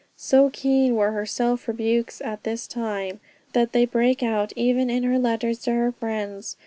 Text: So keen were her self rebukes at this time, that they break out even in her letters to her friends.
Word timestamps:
So 0.17 0.49
keen 0.49 0.95
were 0.95 1.11
her 1.11 1.27
self 1.27 1.67
rebukes 1.67 2.21
at 2.21 2.41
this 2.43 2.65
time, 2.65 3.19
that 3.53 3.71
they 3.71 3.85
break 3.85 4.23
out 4.23 4.51
even 4.55 4.89
in 4.89 5.03
her 5.03 5.19
letters 5.19 5.59
to 5.65 5.73
her 5.73 5.91
friends. 5.91 6.57